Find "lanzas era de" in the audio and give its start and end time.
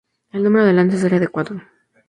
0.73-1.27